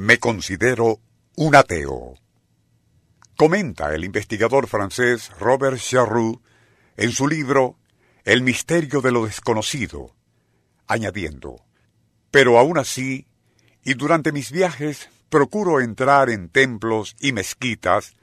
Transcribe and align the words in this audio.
Me 0.00 0.20
considero 0.20 1.00
un 1.34 1.56
ateo. 1.56 2.14
Comenta 3.36 3.92
el 3.96 4.04
investigador 4.04 4.68
francés 4.68 5.32
Robert 5.40 5.76
Charroux 5.76 6.40
en 6.96 7.10
su 7.10 7.26
libro 7.26 7.76
El 8.22 8.42
misterio 8.42 9.00
de 9.00 9.10
lo 9.10 9.26
desconocido, 9.26 10.14
añadiendo, 10.86 11.64
pero 12.30 12.60
aún 12.60 12.78
así, 12.78 13.26
y 13.82 13.94
durante 13.94 14.30
mis 14.30 14.52
viajes, 14.52 15.08
procuro 15.30 15.80
entrar 15.80 16.30
en 16.30 16.48
templos 16.48 17.16
y 17.18 17.32
mezquitas, 17.32 18.14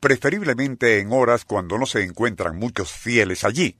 preferiblemente 0.00 0.98
en 0.98 1.12
horas 1.12 1.44
cuando 1.44 1.78
no 1.78 1.86
se 1.86 2.02
encuentran 2.02 2.56
muchos 2.56 2.90
fieles 2.90 3.44
allí. 3.44 3.78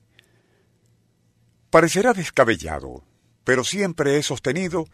Parecerá 1.69 2.13
descabellado, 2.13 3.03
pero 3.43 3.65
siempre 3.65 4.15
he 4.15 4.23
sostenido 4.23 4.85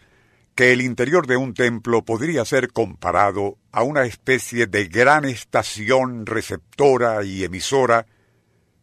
que 0.59 0.73
el 0.73 0.81
interior 0.81 1.25
de 1.25 1.37
un 1.37 1.53
templo 1.53 2.03
podría 2.03 2.43
ser 2.43 2.73
comparado 2.73 3.57
a 3.71 3.81
una 3.81 4.03
especie 4.03 4.67
de 4.67 4.89
gran 4.89 5.23
estación 5.23 6.25
receptora 6.25 7.23
y 7.23 7.45
emisora, 7.45 8.07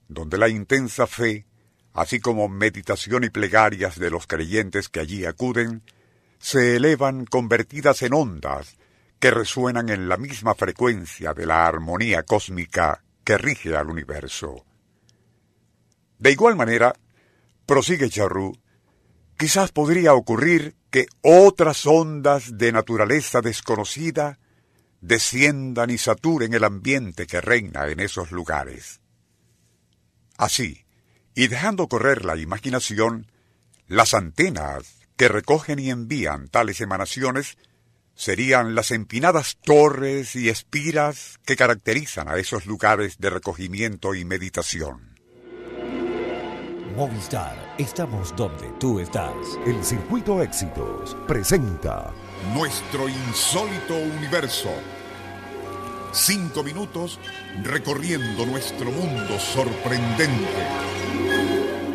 donde 0.09 0.39
la 0.39 0.49
intensa 0.49 1.07
fe, 1.07 1.45
así 1.93 2.19
como 2.19 2.49
meditación 2.49 3.25
y 3.25 3.29
plegarias 3.29 3.99
de 3.99 4.09
los 4.09 4.27
creyentes 4.27 4.89
que 4.89 5.01
allí 5.01 5.27
acuden, 5.27 5.83
se 6.39 6.77
elevan 6.77 7.27
convertidas 7.27 8.01
en 8.01 8.15
ondas 8.15 8.79
que 9.21 9.31
resuenan 9.31 9.91
en 9.91 10.09
la 10.09 10.17
misma 10.17 10.55
frecuencia 10.55 11.35
de 11.35 11.45
la 11.45 11.67
armonía 11.67 12.23
cósmica 12.23 13.05
que 13.23 13.37
rige 13.37 13.77
al 13.77 13.91
universo. 13.91 14.65
De 16.19 16.31
igual 16.33 16.57
manera, 16.57 16.95
prosigue 17.67 18.09
Charroux, 18.09 18.59
quizás 19.37 19.73
podría 19.73 20.15
ocurrir 20.15 20.75
que 20.91 21.07
otras 21.23 21.87
ondas 21.87 22.59
de 22.59 22.73
naturaleza 22.73 23.41
desconocida 23.41 24.39
desciendan 25.01 25.91
y 25.91 25.99
saturen 25.99 26.55
el 26.55 26.65
ambiente 26.65 27.27
que 27.27 27.41
reina 27.41 27.89
en 27.89 28.01
esos 28.01 28.31
lugares. 28.31 29.01
Así, 30.37 30.85
y 31.35 31.49
dejando 31.49 31.89
correr 31.89 32.25
la 32.25 32.37
imaginación, 32.37 33.31
las 33.87 34.15
antenas 34.15 34.97
que 35.17 35.29
recogen 35.29 35.79
y 35.79 35.91
envían 35.91 36.49
tales 36.49 36.81
emanaciones 36.81 37.57
serían 38.15 38.75
las 38.75 38.91
empinadas 38.91 39.59
torres 39.63 40.35
y 40.37 40.49
espiras 40.49 41.39
que 41.45 41.57
caracterizan 41.57 42.29
a 42.29 42.37
esos 42.37 42.67
lugares 42.67 43.19
de 43.19 43.31
recogimiento 43.31 44.15
y 44.15 44.25
meditación. 44.25 45.17
Movistar, 46.97 47.57
estamos 47.79 48.35
donde 48.37 48.69
tú 48.79 49.01
estás. 49.01 49.35
El 49.67 49.83
Circuito 49.85 50.43
Éxitos 50.43 51.17
presenta 51.27 52.13
Nuestro 52.55 53.09
insólito 53.09 53.95
universo. 53.95 54.71
Cinco 56.13 56.63
minutos 56.63 57.19
recorriendo 57.63 58.47
nuestro 58.47 58.91
mundo 58.91 59.39
sorprendente. 59.39 60.47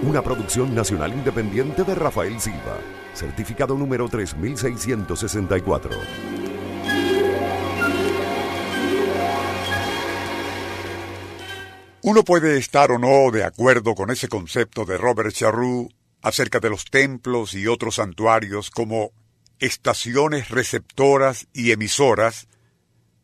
Una 0.03 0.22
producción 0.22 0.75
nacional 0.75 1.14
independiente 1.14 1.84
de 1.84 1.96
Rafael 1.96 2.40
Silva. 2.40 2.78
Certificado 3.14 3.75
número 3.75 4.09
3664. 4.09 6.41
Uno 12.04 12.24
puede 12.24 12.58
estar 12.58 12.92
o 12.92 12.98
no 12.98 13.30
de 13.30 13.44
acuerdo 13.44 13.94
con 13.94 14.10
ese 14.10 14.28
concepto 14.28 14.86
de 14.86 14.98
Robert 14.98 15.32
Charroux 15.34 15.94
acerca 16.24 16.60
de 16.60 16.72
los 16.72 16.86
templos 16.86 17.54
y 17.54 17.68
otros 17.68 17.96
santuarios 17.96 18.72
como 18.72 19.12
estaciones 19.60 20.50
receptoras 20.50 21.48
y 21.54 21.72
emisoras 21.72 22.48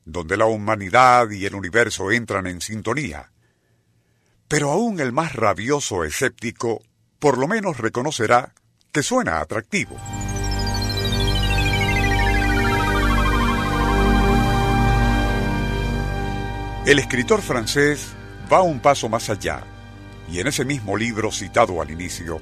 donde 0.06 0.38
la 0.38 0.46
humanidad 0.46 1.32
y 1.32 1.46
el 1.48 1.56
universo 1.56 2.12
entran 2.12 2.46
en 2.46 2.62
sintonía. 2.62 3.32
Pero 4.48 4.72
aún 4.72 5.00
el 5.00 5.12
más 5.12 5.34
rabioso 5.34 6.04
escéptico 6.04 6.84
por 7.18 7.40
lo 7.40 7.48
menos 7.48 7.78
reconocerá 7.78 8.54
que 8.92 9.02
suena 9.02 9.40
atractivo. 9.40 9.98
El 16.86 17.00
escritor 17.00 17.42
francés 17.42 18.16
va 18.52 18.62
un 18.62 18.80
paso 18.80 19.10
más 19.10 19.30
allá 19.30 19.64
y 20.32 20.40
en 20.40 20.48
ese 20.48 20.66
mismo 20.66 20.98
libro 20.98 21.32
citado 21.32 21.82
al 21.82 21.92
inicio, 21.92 22.42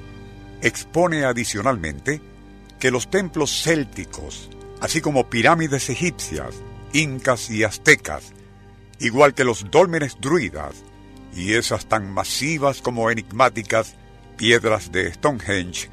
expone 0.60 1.24
adicionalmente 1.24 2.20
que 2.78 2.90
los 2.90 3.10
templos 3.10 3.62
célticos, 3.62 4.50
así 4.80 5.00
como 5.00 5.30
pirámides 5.30 5.88
egipcias, 5.88 6.56
incas 6.92 7.50
y 7.50 7.64
aztecas, 7.64 8.32
igual 8.98 9.34
que 9.34 9.44
los 9.44 9.70
dólmenes 9.70 10.16
druidas 10.20 10.74
y 11.34 11.54
esas 11.54 11.86
tan 11.86 12.10
masivas 12.10 12.82
como 12.82 13.10
enigmáticas 13.10 13.94
piedras 14.36 14.90
de 14.90 15.12
Stonehenge, 15.12 15.90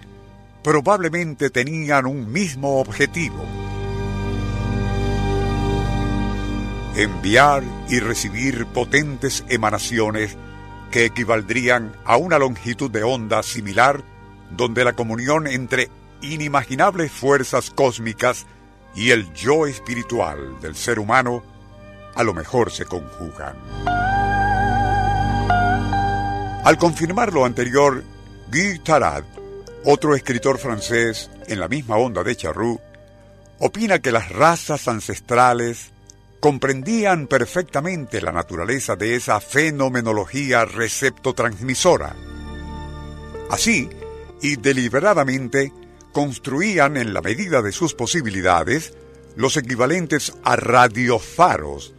probablemente 0.64 1.50
tenían 1.50 2.06
un 2.06 2.32
mismo 2.32 2.80
objetivo. 2.80 3.63
Enviar 6.96 7.64
y 7.90 8.00
recibir 8.00 8.68
potentes 8.68 9.44
emanaciones 9.50 10.38
que 10.92 11.06
equivaldrían 11.06 11.92
a 12.06 12.18
una 12.18 12.38
longitud 12.38 12.92
de 12.92 13.04
onda 13.04 13.42
similar 13.42 14.04
donde 14.52 14.84
la 14.84 14.94
comunión 14.94 15.48
entre 15.48 15.90
inimaginables 16.22 17.12
fuerzas 17.12 17.72
cósmicas 17.72 18.46
y 18.96 19.10
el 19.10 19.34
yo 19.34 19.66
espiritual 19.66 20.60
del 20.62 20.76
ser 20.76 21.00
humano 21.00 21.44
a 22.16 22.24
lo 22.24 22.34
mejor 22.34 22.72
se 22.72 22.86
conjugan. 22.86 23.56
Al 26.64 26.78
confirmar 26.78 27.34
lo 27.34 27.44
anterior, 27.44 28.04
Guy 28.52 28.80
Tarad, 28.80 29.24
otro 29.84 30.16
escritor 30.16 30.60
francés 30.60 31.32
en 31.48 31.60
la 31.60 31.68
misma 31.68 31.98
onda 31.98 32.24
de 32.24 32.36
Charroux, 32.36 32.80
opina 33.58 34.00
que 34.00 34.12
las 34.12 34.30
razas 34.30 34.88
ancestrales 34.88 35.93
comprendían 36.44 37.28
perfectamente 37.28 38.20
la 38.20 38.34
naturaleza 38.34 38.98
de 38.98 39.16
esa 39.16 39.40
fenomenología 39.40 40.66
receptotransmisora. 40.66 42.18
Así, 43.50 43.88
y 44.42 44.58
deliberadamente, 44.58 45.72
construían 46.12 46.98
en 46.98 47.14
la 47.14 47.22
medida 47.22 47.62
de 47.62 47.72
sus 47.72 47.94
posibilidades 47.94 48.94
los 49.38 49.56
equivalentes 49.56 50.34
a 50.44 50.58
radiofaros, 50.58 51.94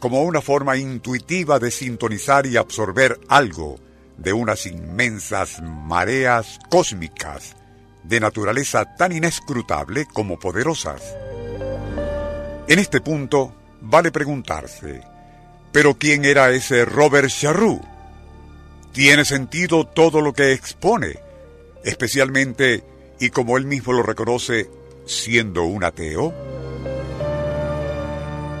como 0.00 0.22
una 0.22 0.40
forma 0.40 0.78
intuitiva 0.78 1.58
de 1.58 1.70
sintonizar 1.70 2.46
y 2.46 2.56
absorber 2.56 3.20
algo 3.28 3.78
de 4.16 4.32
unas 4.32 4.64
inmensas 4.64 5.60
mareas 5.62 6.60
cósmicas 6.70 7.56
de 8.04 8.20
naturaleza 8.20 8.96
tan 8.96 9.12
inescrutable 9.12 10.06
como 10.06 10.38
poderosas. 10.38 11.14
En 12.68 12.78
este 12.78 13.02
punto, 13.02 13.54
vale 13.82 14.12
preguntarse, 14.12 15.02
¿pero 15.72 15.98
quién 15.98 16.24
era 16.24 16.50
ese 16.50 16.84
Robert 16.84 17.28
Charroux? 17.28 17.80
¿Tiene 18.92 19.24
sentido 19.24 19.86
todo 19.86 20.20
lo 20.20 20.32
que 20.32 20.52
expone? 20.52 21.18
Especialmente, 21.84 22.84
y 23.18 23.30
como 23.30 23.56
él 23.56 23.66
mismo 23.66 23.92
lo 23.92 24.02
reconoce, 24.02 24.70
siendo 25.06 25.64
un 25.64 25.82
ateo. 25.84 26.32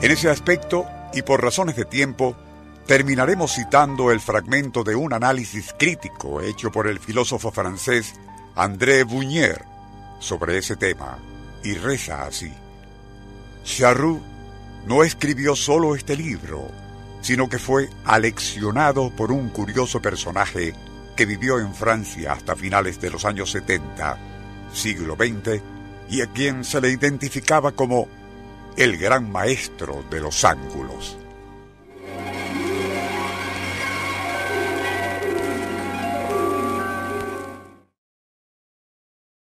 En 0.02 0.10
ese 0.10 0.28
aspecto, 0.28 0.86
y 1.14 1.22
por 1.22 1.42
razones 1.42 1.76
de 1.76 1.84
tiempo, 1.84 2.36
terminaremos 2.86 3.54
citando 3.54 4.10
el 4.10 4.20
fragmento 4.20 4.82
de 4.82 4.96
un 4.96 5.12
análisis 5.12 5.72
crítico 5.78 6.40
hecho 6.40 6.72
por 6.72 6.88
el 6.88 6.98
filósofo 6.98 7.52
francés 7.52 8.14
André 8.56 9.04
Bunier 9.04 9.64
sobre 10.18 10.58
ese 10.58 10.76
tema, 10.76 11.18
y 11.62 11.74
reza 11.74 12.24
así. 12.24 12.52
Charroux 13.64 14.31
no 14.86 15.04
escribió 15.04 15.54
solo 15.56 15.94
este 15.94 16.16
libro, 16.16 16.70
sino 17.20 17.48
que 17.48 17.58
fue 17.58 17.88
aleccionado 18.04 19.10
por 19.10 19.32
un 19.32 19.48
curioso 19.48 20.02
personaje 20.02 20.74
que 21.16 21.26
vivió 21.26 21.58
en 21.58 21.74
Francia 21.74 22.32
hasta 22.32 22.56
finales 22.56 23.00
de 23.00 23.10
los 23.10 23.24
años 23.24 23.50
70, 23.50 24.18
siglo 24.72 25.16
XX, 25.16 25.60
y 26.08 26.20
a 26.20 26.26
quien 26.26 26.64
se 26.64 26.80
le 26.80 26.90
identificaba 26.90 27.72
como 27.72 28.08
el 28.76 28.96
gran 28.96 29.30
maestro 29.30 30.04
de 30.10 30.20
los 30.20 30.44
ángulos. 30.44 31.16